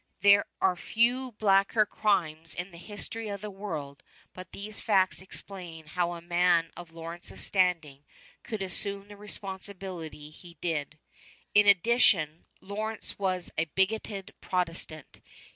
[0.21, 4.01] There are few blacker crimes in the history of the world;
[4.33, 8.03] but these facts explain how a man of Lawrence's standing
[8.41, 10.97] could assume the responsibility he did.
[11.53, 15.21] In addition, Lawrence was a bigoted Protestant.